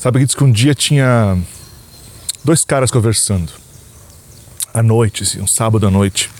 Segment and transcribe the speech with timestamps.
[0.00, 1.38] Sabe que diz que um dia tinha
[2.42, 3.52] dois caras conversando
[4.72, 6.30] à noite, assim, um sábado à noite.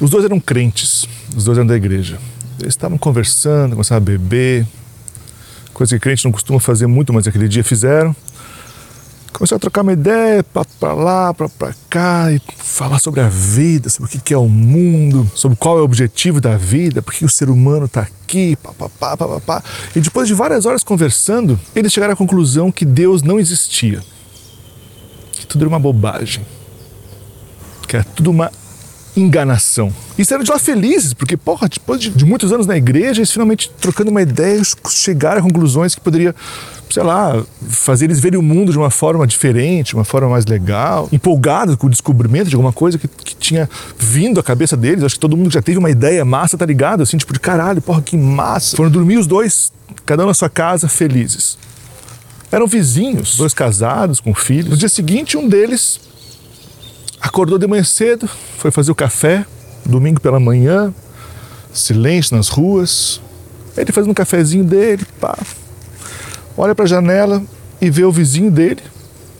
[0.00, 1.04] Os dois eram crentes,
[1.36, 2.20] os dois eram da igreja.
[2.60, 4.64] Eles estavam conversando, começaram a beber,
[5.74, 8.14] coisa que crente não costuma fazer muito, mas aquele dia fizeram.
[9.38, 14.12] Começou a trocar uma ideia para lá, para cá, e falar sobre a vida, sobre
[14.12, 17.28] o que é o mundo, sobre qual é o objetivo da vida, por que o
[17.28, 19.62] ser humano está aqui, papapá, papapá.
[19.94, 24.02] E depois de várias horas conversando, eles chegaram à conclusão que Deus não existia.
[25.30, 26.44] Que tudo era uma bobagem.
[27.86, 28.50] Que era tudo uma
[29.20, 29.92] enganação.
[30.16, 33.30] E saíram de lá felizes, porque, porra, depois de, de, muitos anos na igreja, eles
[33.30, 36.34] finalmente trocando uma ideia, chegaram a conclusões que poderia,
[36.90, 41.08] sei lá, fazer eles verem o mundo de uma forma diferente, uma forma mais legal,
[41.12, 43.68] empolgados com o descobrimento de alguma coisa que, que tinha
[43.98, 45.04] vindo à cabeça deles.
[45.04, 47.02] Acho que todo mundo já teve uma ideia massa, tá ligado?
[47.02, 48.76] Assim, tipo, de caralho, porra, que massa.
[48.76, 49.72] Foram dormir os dois,
[50.04, 51.58] cada um na sua casa, felizes.
[52.50, 54.70] Eram vizinhos, dois casados, com filhos.
[54.70, 56.00] No dia seguinte, um deles
[57.28, 58.26] Acordou de manhã cedo,
[58.56, 59.44] foi fazer o café,
[59.84, 60.94] domingo pela manhã,
[61.74, 63.20] silêncio nas ruas.
[63.76, 65.36] Ele fazendo um cafezinho dele, pá.
[66.56, 67.42] Olha para a janela
[67.82, 68.80] e vê o vizinho dele,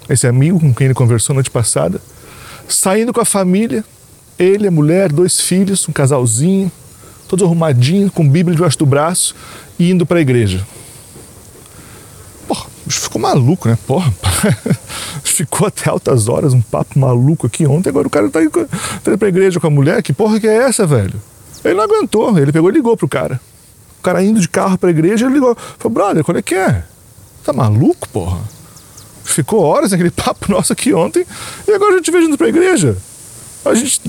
[0.06, 1.98] esse amigo com quem ele conversou noite passada,
[2.68, 3.82] saindo com a família,
[4.38, 6.70] ele, a mulher, dois filhos, um casalzinho,
[7.26, 9.34] todos arrumadinhos, com Bíblia debaixo do braço,
[9.78, 10.62] e indo para a igreja.
[12.46, 13.78] Porra, ficou maluco, né?
[13.86, 14.12] Porra,
[15.38, 19.10] ficou até altas horas, um papo maluco aqui ontem, agora o cara tá indo, tá
[19.10, 21.14] indo pra igreja com a mulher, que porra que é essa, velho?
[21.64, 23.40] Ele não aguentou, ele pegou e ligou pro cara.
[23.98, 25.56] O cara indo de carro pra igreja, ele ligou.
[25.78, 26.82] Falou, brother, qual é que é?
[27.44, 28.40] Tá maluco, porra?
[29.24, 31.24] Ficou horas naquele papo nosso aqui ontem
[31.66, 32.96] e agora a gente vejo indo pra igreja.
[33.64, 34.00] A gente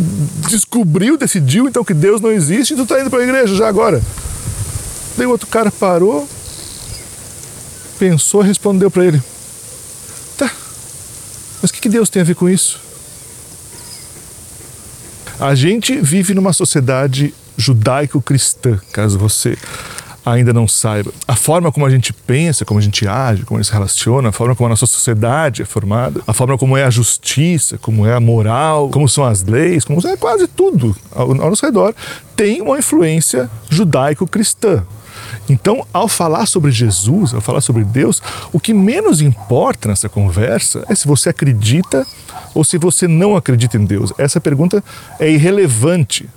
[0.49, 4.02] descobriu, decidiu então que Deus não existe e tu tá indo pra igreja já agora.
[5.17, 6.27] Daí o outro cara parou,
[7.99, 9.21] pensou respondeu para ele:
[11.89, 12.80] que Deus tem a ver com isso?
[15.39, 19.58] A gente vive numa sociedade judaico-cristã, caso você
[20.26, 21.11] ainda não saiba.
[21.27, 24.30] A forma como a gente pensa, como a gente age, como a gente se relaciona,
[24.30, 28.06] a forma como a nossa sociedade é formada, a forma como é a justiça, como
[28.06, 31.95] é a moral, como são as leis, como é quase tudo ao, ao nosso redor,
[32.36, 34.86] tem uma influência judaico-cristã.
[35.49, 40.83] Então, ao falar sobre Jesus, ao falar sobre Deus, o que menos importa nessa conversa
[40.89, 42.05] é se você acredita
[42.53, 44.13] ou se você não acredita em Deus.
[44.17, 44.83] Essa pergunta
[45.19, 46.29] é irrelevante.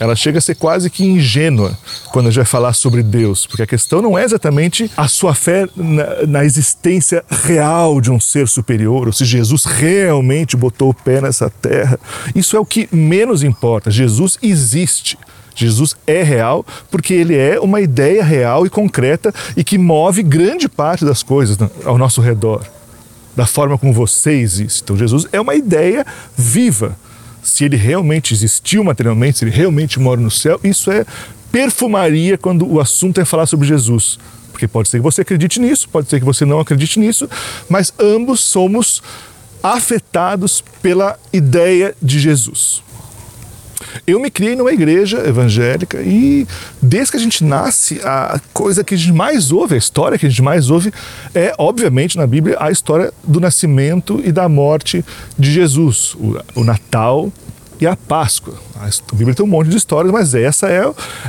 [0.00, 1.78] Ela chega a ser quase que ingênua
[2.10, 5.34] quando a gente vai falar sobre Deus, porque a questão não é exatamente a sua
[5.34, 10.94] fé na, na existência real de um ser superior, ou se Jesus realmente botou o
[10.94, 12.00] pé nessa terra.
[12.34, 13.90] Isso é o que menos importa.
[13.90, 15.18] Jesus existe.
[15.54, 20.68] Jesus é real porque ele é uma ideia real e concreta e que move grande
[20.68, 22.64] parte das coisas ao nosso redor,
[23.36, 24.82] da forma como você existe.
[24.82, 26.06] Então, Jesus é uma ideia
[26.36, 26.96] viva.
[27.42, 31.06] Se ele realmente existiu materialmente, se ele realmente mora no céu, isso é
[31.50, 34.18] perfumaria quando o assunto é falar sobre Jesus.
[34.52, 37.28] Porque pode ser que você acredite nisso, pode ser que você não acredite nisso,
[37.68, 39.02] mas ambos somos
[39.62, 42.82] afetados pela ideia de Jesus.
[44.06, 46.46] Eu me criei numa igreja evangélica e
[46.80, 50.26] desde que a gente nasce, a coisa que a gente mais ouve, a história que
[50.26, 50.92] a gente mais ouve
[51.34, 55.04] é, obviamente, na Bíblia, a história do nascimento e da morte
[55.38, 57.32] de Jesus, o, o Natal
[57.80, 58.54] e a Páscoa.
[58.76, 60.82] A Bíblia tem um monte de histórias, mas essa é,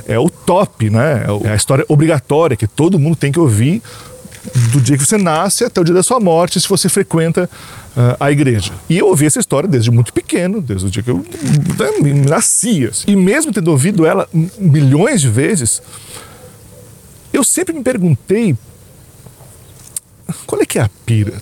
[0.08, 1.26] é o top, né?
[1.44, 3.82] É, é a história obrigatória que todo mundo tem que ouvir
[4.72, 7.50] do dia que você nasce até o dia da sua morte, se você frequenta
[7.96, 8.72] uh, a igreja.
[8.90, 12.86] E eu ouvi essa história desde muito pequeno, desde o dia que eu né, nasci.
[12.88, 13.06] Assim.
[13.08, 15.82] E mesmo tendo ouvido ela milhões de vezes,
[17.32, 18.58] eu sempre me perguntei
[20.46, 21.34] qual é que é a pira?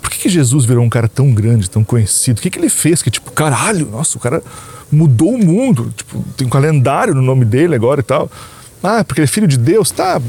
[0.00, 2.38] Por que, que Jesus virou um cara tão grande, tão conhecido?
[2.38, 4.42] O que, que ele fez que, tipo, caralho, nossa, o cara
[4.90, 5.92] mudou o mundo.
[5.96, 8.30] Tipo, tem um calendário no nome dele agora e tal.
[8.82, 9.90] Ah, porque ele é filho de Deus?
[9.90, 10.20] Tá,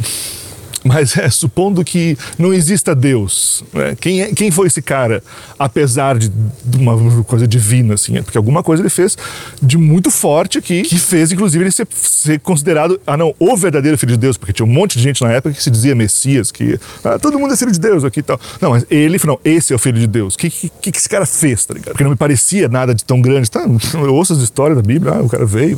[0.83, 3.95] mas é, supondo que não exista Deus, né?
[3.99, 5.23] quem, é, quem foi esse cara,
[5.57, 8.17] apesar de, de, uma coisa divina, assim?
[8.17, 9.17] É porque alguma coisa ele fez
[9.61, 13.97] de muito forte aqui, que fez, inclusive, ele ser, ser, considerado, ah não, o verdadeiro
[13.97, 16.51] filho de Deus, porque tinha um monte de gente na época que se dizia Messias,
[16.51, 18.39] que ah, todo mundo é filho de Deus aqui e tal.
[18.59, 20.33] Não, mas ele não, esse é o filho de Deus.
[20.33, 21.91] O que, que, que esse cara fez, tá ligado?
[21.91, 23.49] Porque não me parecia nada de tão grande.
[23.51, 23.65] Tá?
[23.93, 25.77] Eu ouço as histórias da Bíblia, ah, o cara veio,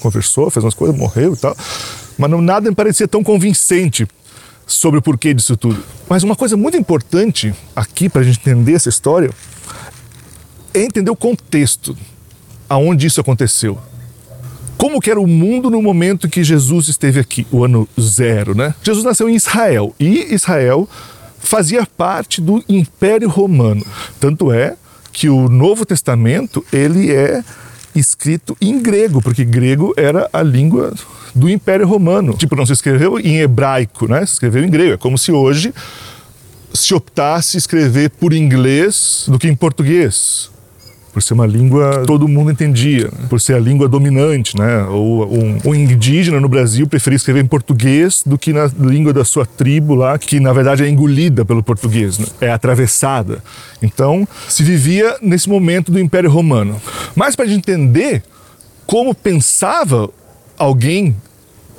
[0.00, 1.56] conversou, fez umas coisas, morreu e tal.
[2.18, 4.06] Mas não, nada me parecia tão convincente
[4.74, 5.82] sobre o porquê disso tudo.
[6.08, 9.30] Mas uma coisa muito importante aqui para a gente entender essa história
[10.74, 11.96] é entender o contexto
[12.68, 13.78] aonde isso aconteceu.
[14.82, 18.74] como que era o mundo no momento que Jesus esteve aqui, o ano zero, né?
[18.82, 20.88] Jesus nasceu em Israel e Israel
[21.38, 23.86] fazia parte do Império Romano.
[24.18, 24.74] Tanto é
[25.12, 27.44] que o Novo Testamento ele é
[27.94, 30.94] escrito em grego, porque grego era a língua
[31.34, 32.34] do Império Romano.
[32.34, 34.24] Tipo, não se escreveu em hebraico, né?
[34.26, 34.94] Se escreveu em grego.
[34.94, 35.72] É como se hoje
[36.72, 40.50] se optasse escrever por inglês do que em português
[41.12, 43.26] por ser uma língua todo mundo entendia, né?
[43.28, 44.84] por ser a língua dominante, né?
[44.84, 49.24] Ou um, um, indígena no Brasil preferia escrever em português do que na língua da
[49.24, 52.26] sua tribo lá, que na verdade é engolida pelo português, né?
[52.40, 53.42] é atravessada.
[53.82, 56.80] Então se vivia nesse momento do Império Romano.
[57.14, 58.22] Mas para a gente entender
[58.86, 60.08] como pensava
[60.56, 61.14] alguém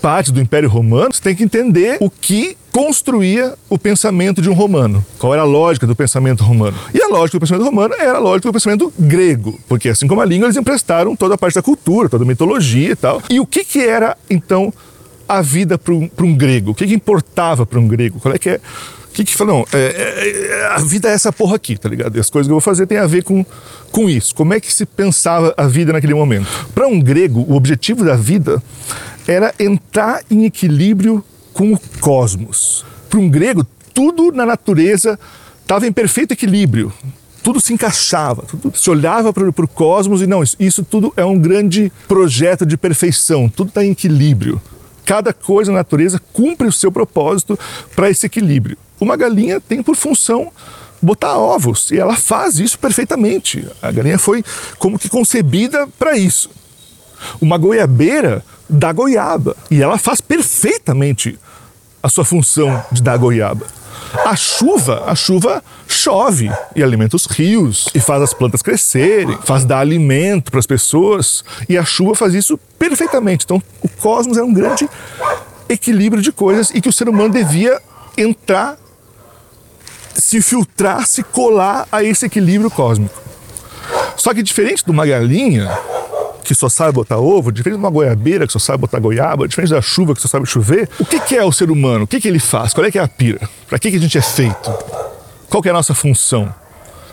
[0.02, 4.54] parte do Império Romano, você tem que entender o que construía o pensamento de um
[4.54, 5.06] romano.
[5.20, 6.76] Qual era a lógica do pensamento romano?
[6.92, 10.20] E a lógica do pensamento romano era a lógica do pensamento grego, porque assim como
[10.20, 13.22] a língua, eles emprestaram toda a parte da cultura, toda a mitologia e tal.
[13.30, 14.74] E o que, que era, então,
[15.30, 16.72] a vida para um, um, grego?
[16.72, 18.20] O que, que importava para um grego?
[18.20, 18.56] Qual é que é?
[18.56, 19.54] O que que fala?
[19.54, 22.18] Não, é, é, é, a vida é essa porra aqui, tá ligado?
[22.18, 23.46] E as coisas que eu vou fazer têm a ver com,
[23.92, 24.34] com isso.
[24.34, 26.48] Como é que se pensava a vida naquele momento?
[26.74, 28.64] Para um grego, o objetivo da vida
[29.28, 31.24] era entrar em equilíbrio
[31.54, 32.86] com o cosmos.
[33.10, 35.20] Para um grego, tudo na natureza
[35.62, 36.92] estava em perfeito equilíbrio.
[37.42, 41.26] Tudo se encaixava, tudo se olhava para o cosmos e não, isso, isso tudo é
[41.26, 44.62] um grande projeto de perfeição, tudo está em equilíbrio.
[45.06, 47.60] Cada coisa na natureza cumpre o seu propósito
[47.96, 48.78] para esse equilíbrio.
[49.00, 50.52] Uma galinha tem por função
[51.02, 53.68] botar ovos e ela faz isso perfeitamente.
[53.82, 54.42] A galinha foi
[54.80, 56.50] como que concebida para isso.
[57.42, 61.38] Uma goiabeira dá goiaba e ela faz perfeitamente
[62.02, 63.66] a sua função de dar goiaba.
[64.26, 69.66] A chuva, a chuva chove e alimenta os rios e faz as plantas crescerem, faz
[69.66, 73.46] dar alimento para as pessoas e a chuva faz isso perfeitamente.
[73.46, 74.88] Então, o cosmos é um grande
[75.68, 77.82] equilíbrio de coisas e que o ser humano devia
[78.16, 78.78] entrar,
[80.14, 83.20] se filtrar, se colar a esse equilíbrio cósmico.
[84.16, 85.70] Só que diferente de uma galinha,
[86.44, 89.72] que só sabe botar ovo, diferente de uma goiabeira que só sabe botar goiaba, diferente
[89.72, 92.04] da chuva que só sabe chover, o que, que é o ser humano?
[92.04, 92.74] O que, que ele faz?
[92.74, 93.50] Qual é que é a pira?
[93.68, 94.72] Para que, que a gente é feito?
[95.50, 96.54] Qual é a nossa função?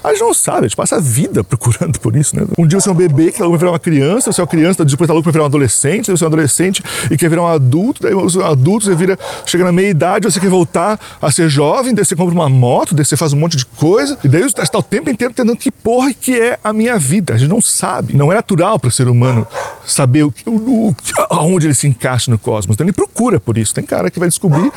[0.03, 2.47] A gente não sabe, a gente passa a vida procurando por isso, né?
[2.59, 4.45] Um dia você é um bebê que tá louco pra virar uma criança, você é
[4.45, 7.29] uma criança, depois tá louco pra virar um adolescente, você é um adolescente e quer
[7.29, 10.41] virar um adulto, daí você é um adulto, você vira, chega na meia idade, você
[10.41, 13.57] quer voltar a ser jovem, daí você compra uma moto, daí você faz um monte
[13.57, 16.73] de coisa, e daí você está o tempo inteiro tentando que porra que é a
[16.73, 17.35] minha vida.
[17.35, 18.17] A gente não sabe.
[18.17, 19.47] Não é natural para o ser humano
[19.85, 20.95] saber o, o,
[21.31, 22.75] aonde ele se encaixa no cosmos.
[22.75, 23.75] Então ele procura por isso.
[23.75, 24.73] Tem cara que vai descobrir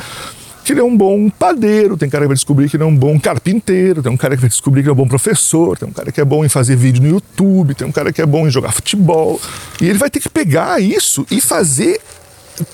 [0.64, 2.96] que ele é um bom padeiro, tem cara que vai descobrir que ele é um
[2.96, 5.88] bom carpinteiro, tem um cara que vai descobrir que ele é um bom professor, tem
[5.88, 8.26] um cara que é bom em fazer vídeo no YouTube, tem um cara que é
[8.26, 9.40] bom em jogar futebol.
[9.80, 12.00] E ele vai ter que pegar isso e fazer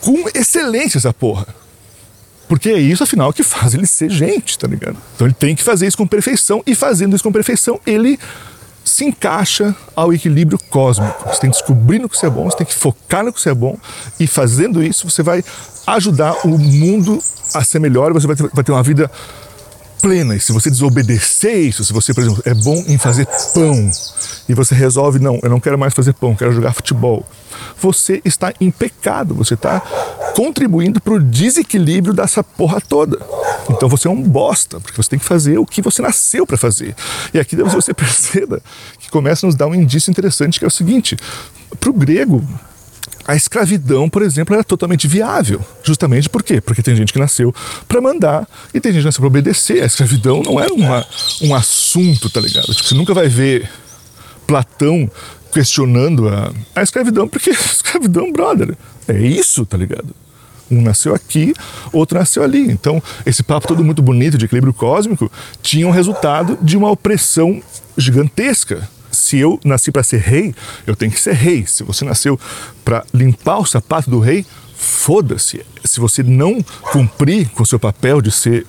[0.01, 1.49] com excelência essa porra.
[2.49, 4.97] Porque é isso, afinal, que faz ele ser gente, tá ligado?
[5.15, 8.19] Então ele tem que fazer isso com perfeição, e fazendo isso com perfeição, ele
[8.85, 11.29] se encaixa ao equilíbrio cósmico.
[11.29, 13.41] Você tem que descobrir no que você é bom, você tem que focar no que
[13.41, 13.77] você é bom,
[14.19, 15.45] e fazendo isso, você vai
[15.87, 17.23] ajudar o mundo
[17.55, 19.11] a ser melhor, você vai ter, vai ter uma vida
[20.01, 20.35] plena.
[20.35, 23.91] E se você desobedecer isso, se você, por exemplo, é bom em fazer pão
[24.49, 27.25] e você resolve, não, eu não quero mais fazer pão, quero jogar futebol,
[27.81, 29.81] você está em pecado, você está
[30.35, 33.19] contribuindo para o desequilíbrio dessa porra toda.
[33.69, 36.57] Então você é um bosta, porque você tem que fazer o que você nasceu para
[36.57, 36.95] fazer.
[37.35, 38.63] E aqui você perceba
[38.99, 41.17] que começa a nos dar um indício interessante que é o seguinte:
[41.79, 42.45] para o grego,
[43.27, 45.61] a escravidão, por exemplo, era totalmente viável.
[45.83, 46.61] Justamente por quê?
[46.61, 47.55] Porque tem gente que nasceu
[47.87, 49.83] para mandar e tem gente que nasceu para obedecer.
[49.83, 51.07] A escravidão não era uma,
[51.43, 52.75] um assunto, tá ligado?
[52.75, 53.69] Tipo, você nunca vai ver
[54.47, 55.11] Platão
[55.53, 58.77] questionando a, a escravidão, porque escravidão, brother,
[59.07, 60.15] é isso, tá ligado?
[60.71, 61.53] Um nasceu aqui,
[61.93, 62.71] outro nasceu ali.
[62.71, 65.31] Então, esse papo todo muito bonito de equilíbrio cósmico
[65.63, 67.63] tinha um resultado de uma opressão
[67.97, 70.55] gigantesca se eu nasci para ser rei,
[70.87, 71.67] eu tenho que ser rei.
[71.67, 72.39] Se você nasceu
[72.85, 74.47] para limpar o sapato do rei,
[74.77, 75.65] foda-se.
[75.85, 76.63] Se você não
[76.93, 78.67] cumprir com o seu papel de ser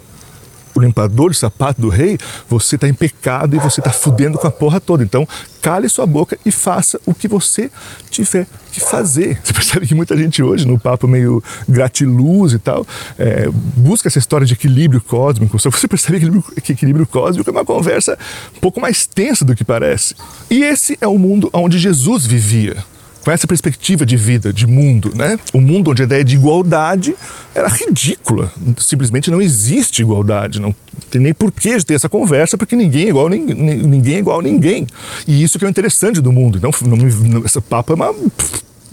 [0.75, 4.47] o limpador de sapato do rei, você está em pecado e você está fudendo com
[4.47, 5.03] a porra toda.
[5.03, 5.27] Então,
[5.61, 7.69] cale sua boca e faça o que você
[8.09, 9.39] tiver que fazer.
[9.43, 12.87] Você percebe que muita gente hoje, no papo meio gratiluz e tal,
[13.19, 15.59] é, busca essa história de equilíbrio cósmico.
[15.59, 18.17] Só você percebe que equilíbrio, que equilíbrio cósmico é uma conversa
[18.55, 20.15] um pouco mais tensa do que parece.
[20.49, 22.77] E esse é o mundo onde Jesus vivia
[23.23, 25.39] com essa perspectiva de vida, de mundo, né?
[25.53, 27.15] Um mundo onde a ideia de igualdade
[27.53, 28.51] era ridícula.
[28.77, 30.59] Simplesmente não existe igualdade.
[30.59, 30.73] Não
[31.09, 34.43] tem nem porquê de ter essa conversa, porque ninguém é igual, ninguém é igual a
[34.43, 34.87] ninguém.
[35.27, 36.59] E isso que é o interessante do mundo.
[36.61, 38.13] Não, não essa papo é uma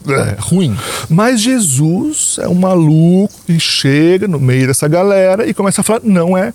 [0.07, 0.77] é, ruim.
[1.09, 6.01] Mas Jesus é um maluco e chega no meio dessa galera e começa a falar:
[6.05, 6.53] não é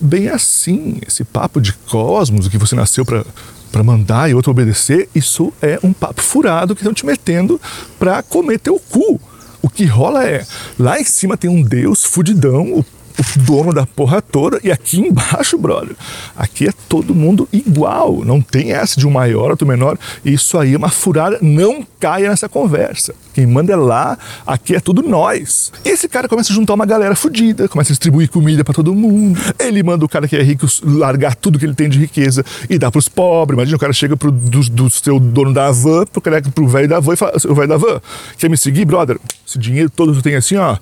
[0.00, 0.98] bem assim.
[1.06, 3.24] Esse papo de cosmos, que você nasceu para
[3.72, 7.58] para mandar e outro obedecer, isso é um papo furado que estão te metendo
[7.98, 9.18] para comer teu cu.
[9.62, 10.44] O que rola é,
[10.78, 12.84] lá em cima tem um Deus fudidão, o
[13.18, 15.94] o dono da porra toda, e aqui embaixo, brother,
[16.36, 20.74] aqui é todo mundo igual, não tem essa de um maior, outro menor, isso aí
[20.74, 23.14] é uma furada, não caia nessa conversa.
[23.32, 25.72] Quem manda é lá, aqui é tudo nós.
[25.84, 28.94] E esse cara começa a juntar uma galera fodida, começa a distribuir comida para todo
[28.94, 29.40] mundo.
[29.58, 32.78] Ele manda o cara que é rico largar tudo que ele tem de riqueza e
[32.78, 33.56] dar pros pobres.
[33.56, 36.20] Imagina o cara chega pro, do, do seu dono da van, pro,
[36.52, 38.00] pro velho da van e fala: o velho da van,
[38.36, 39.18] quer me seguir, brother?
[39.46, 40.76] Esse dinheiro todo tu tem assim, ó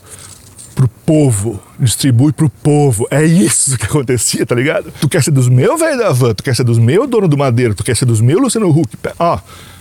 [0.80, 3.06] pro povo, distribui pro povo.
[3.10, 4.90] É isso que acontecia, tá ligado?
[4.98, 7.36] Tu quer ser dos meus velho da van, tu quer ser dos meus dono do
[7.36, 8.96] madeiro, tu quer ser dos meus Luciano Huck.
[9.18, 9.38] Ó,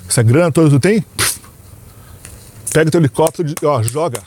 [0.10, 1.02] essa grana toda tu tem,
[2.74, 4.22] pega teu helicóptero, ó, joga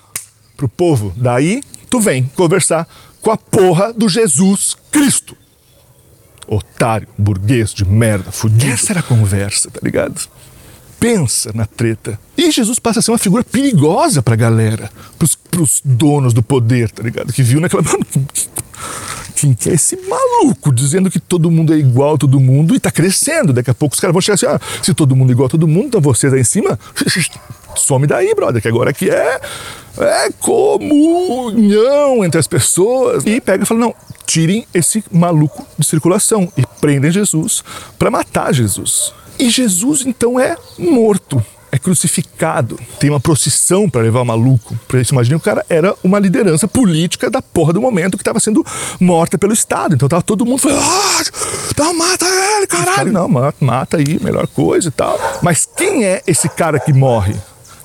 [0.56, 1.12] pro povo.
[1.14, 2.88] Daí tu vem conversar
[3.20, 5.36] com a porra do Jesus Cristo.
[6.46, 8.72] Otário, burguês de merda, fudido.
[8.72, 10.26] Essa era a conversa, tá ligado?
[11.02, 12.16] Pensa na treta.
[12.38, 16.92] E Jesus passa a ser uma figura perigosa pra galera, pros, pros donos do poder,
[16.92, 17.32] tá ligado?
[17.32, 17.82] Que viu naquela.
[19.34, 22.78] Quem que é esse maluco dizendo que todo mundo é igual a todo mundo e
[22.78, 23.52] tá crescendo?
[23.52, 25.50] Daqui a pouco os caras vão chegar assim: ah, se todo mundo é igual a
[25.50, 26.78] todo mundo, então você tá em cima,
[27.74, 29.40] some daí, brother, que agora aqui é,
[29.98, 33.26] é comunhão entre as pessoas.
[33.26, 33.94] E pega e fala: não,
[34.24, 37.64] tirem esse maluco de circulação e prendem Jesus
[37.98, 39.12] para matar Jesus.
[39.42, 42.78] E Jesus então é morto, é crucificado.
[43.00, 44.78] Tem uma procissão para levar o maluco.
[44.86, 48.38] Para isso, imagina o cara era uma liderança política da porra do momento que estava
[48.38, 48.64] sendo
[49.00, 49.96] morta pelo Estado.
[49.96, 53.10] Então tava todo mundo falando: ah, tá, mata ele, caralho.
[53.10, 55.18] Não, mata, mata aí, melhor coisa e tal.
[55.42, 57.34] Mas quem é esse cara que morre?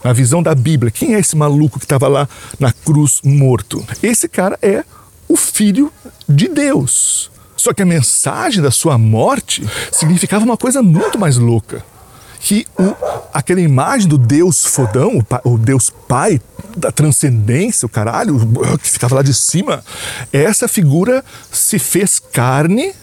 [0.04, 3.84] Na visão da Bíblia, quem é esse maluco que estava lá na cruz morto?
[4.04, 4.84] Esse cara é
[5.28, 5.92] o filho
[6.30, 7.32] de Deus.
[7.68, 11.84] Só que a mensagem da sua morte significava uma coisa muito mais louca.
[12.40, 12.96] Que o,
[13.34, 16.40] aquela imagem do Deus fodão, o, o Deus Pai,
[16.78, 18.40] da transcendência, o caralho,
[18.82, 19.84] que ficava lá de cima,
[20.32, 22.94] essa figura se fez carne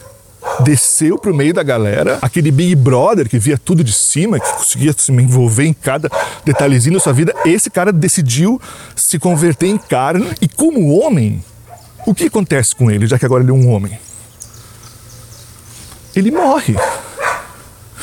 [0.60, 4.50] desceu para o meio da galera, aquele Big Brother que via tudo de cima, que
[4.50, 6.10] conseguia se envolver em cada
[6.42, 8.58] detalhezinho da sua vida, esse cara decidiu
[8.96, 11.44] se converter em carne e como homem,
[12.06, 13.98] o que acontece com ele, já que agora ele é um homem?
[16.14, 16.74] Ele morre.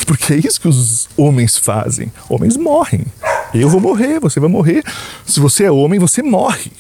[0.06, 2.12] Porque é isso que os homens fazem.
[2.30, 3.06] Homens morrem.
[3.54, 4.84] Eu vou morrer, você vai morrer.
[5.26, 6.72] Se você é homem, você morre.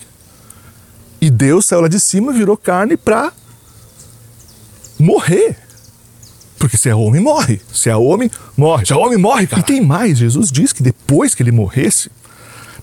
[1.19, 3.31] E Deus saiu lá de cima, virou carne para
[4.99, 5.55] morrer.
[6.57, 7.61] Porque se é homem, morre.
[7.73, 8.85] Se é homem, morre.
[8.85, 9.61] Se é homem, morre, cara.
[9.61, 10.17] E tem mais.
[10.17, 12.11] Jesus diz que depois que ele morresse,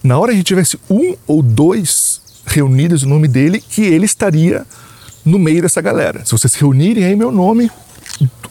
[0.02, 4.66] na hora que tivesse um ou dois reunidos no nome dele, que ele estaria
[5.24, 6.24] no meio dessa galera.
[6.24, 7.70] Se vocês se reunirem em meu nome,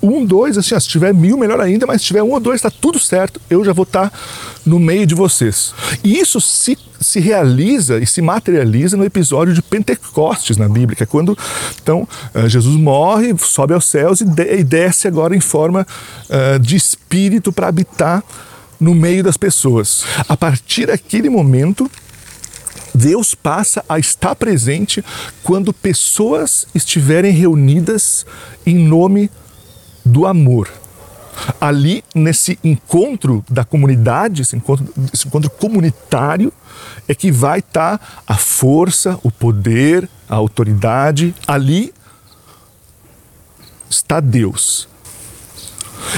[0.02, 2.58] um, dois, assim, ó, se tiver mil, melhor ainda, mas se tiver um ou dois,
[2.58, 4.18] está tudo certo, eu já vou estar tá
[4.66, 5.74] no meio de vocês.
[6.04, 11.04] E isso se, se realiza e se materializa no episódio de Pentecostes na Bíblia, que
[11.04, 11.38] é quando
[11.82, 15.86] então, eh, Jesus morre, sobe aos céus e, de, e desce agora em forma
[16.30, 18.24] uh, de espírito para habitar
[18.80, 20.04] no meio das pessoas.
[20.28, 21.90] A partir daquele momento,
[22.94, 25.04] Deus passa a estar presente
[25.44, 28.26] quando pessoas estiverem reunidas
[28.66, 29.47] em nome de
[30.08, 30.70] do amor.
[31.62, 36.52] Ali, nesse encontro da comunidade, esse encontro, esse encontro comunitário,
[37.08, 41.36] é que vai estar tá a força, o poder, a autoridade.
[41.48, 41.94] Ali
[43.90, 44.88] está Deus.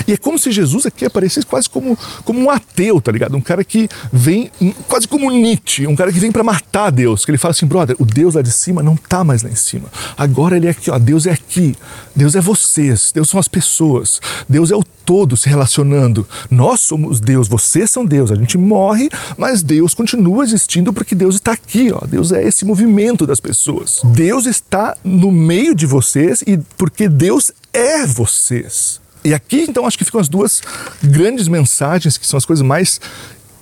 [0.07, 3.35] E é como se Jesus aqui aparecesse quase como, como um ateu, tá ligado?
[3.35, 4.51] Um cara que vem,
[4.87, 7.25] quase como Nietzsche, um cara que vem para matar Deus.
[7.25, 9.55] Que ele fala assim, brother, o Deus lá de cima não tá mais lá em
[9.55, 9.89] cima.
[10.17, 11.75] Agora ele é aqui, ó, Deus é aqui.
[12.15, 14.19] Deus é vocês, Deus são as pessoas.
[14.47, 16.27] Deus é o todo se relacionando.
[16.51, 18.31] Nós somos Deus, vocês são Deus.
[18.31, 22.05] A gente morre, mas Deus continua existindo porque Deus está aqui, ó.
[22.05, 24.01] Deus é esse movimento das pessoas.
[24.03, 28.99] Deus está no meio de vocês e porque Deus é vocês.
[29.23, 30.61] E aqui, então, acho que ficam as duas
[31.03, 33.01] grandes mensagens, que são as coisas mais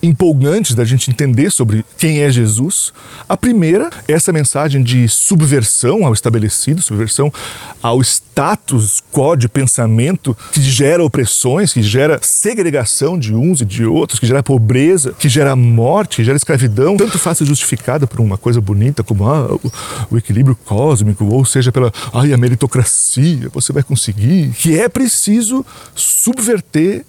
[0.01, 2.93] empolgantes da gente entender sobre quem é Jesus.
[3.27, 7.31] A primeira é essa mensagem de subversão ao estabelecido, subversão
[7.81, 13.85] ao status quo de pensamento que gera opressões, que gera segregação de uns e de
[13.85, 18.37] outros, que gera pobreza, que gera morte, que gera escravidão, tanto fácil justificada por uma
[18.37, 19.71] coisa bonita como ah, o,
[20.11, 25.65] o, equilíbrio cósmico, ou seja, pela ai, a meritocracia, você vai conseguir, que é preciso
[25.95, 27.05] subverter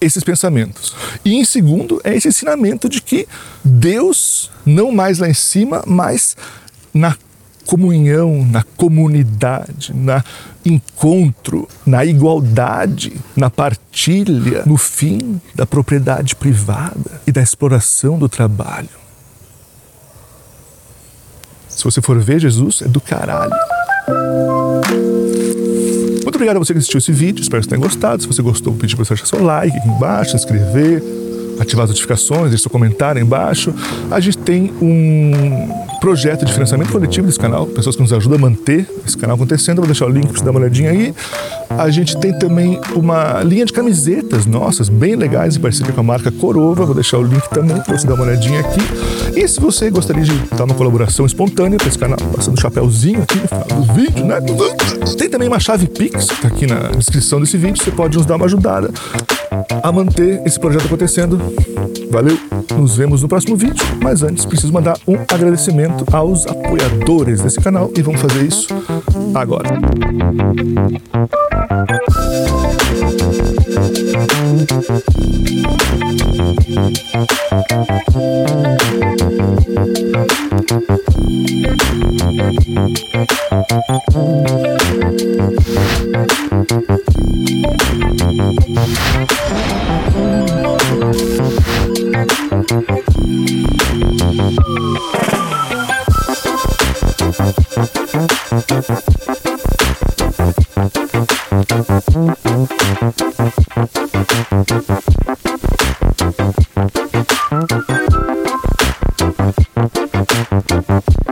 [0.00, 0.94] esses pensamentos.
[1.24, 3.26] E em segundo, é esse ensinamento de que
[3.64, 6.36] Deus, não mais lá em cima, mas
[6.92, 7.16] na
[7.66, 10.24] comunhão, na comunidade, na
[10.64, 18.88] encontro, na igualdade, na partilha, no fim da propriedade privada e da exploração do trabalho.
[21.68, 23.52] Se você for ver Jesus, é do caralho.
[26.48, 28.22] Obrigado a você que assistiu esse vídeo, espero que tenha gostado.
[28.22, 31.02] Se você gostou, vou pedir para você deixar seu like aqui embaixo, se inscrever,
[31.60, 33.74] ativar as notificações, deixar seu comentário embaixo.
[34.10, 35.68] A gente tem um
[36.00, 39.78] projeto de financiamento coletivo desse canal, pessoas que nos ajudam a manter esse canal acontecendo.
[39.78, 41.14] vou deixar o link para você dar uma olhadinha aí.
[41.70, 46.04] A gente tem também uma linha de camisetas nossas, bem legais, em parceria com a
[46.04, 46.84] marca Corova.
[46.84, 48.80] Vou deixar o link também para você dar uma olhadinha aqui.
[49.36, 53.22] E se você gostaria de dar uma colaboração espontânea para esse canal, passando o chapéuzinho
[53.22, 53.40] aqui
[53.74, 54.40] no vídeo, né?
[55.16, 57.82] Tem também uma chave Pix, que tá aqui na descrição desse vídeo.
[57.82, 58.90] Você pode nos dar uma ajudada
[59.82, 61.40] a manter esse projeto acontecendo.
[62.10, 62.38] Valeu,
[62.76, 63.84] nos vemos no próximo vídeo.
[64.02, 68.68] Mas antes, preciso mandar um agradecimento aos apoiadores desse canal e vamos fazer isso
[69.34, 69.78] agora.
[84.10, 84.97] Thank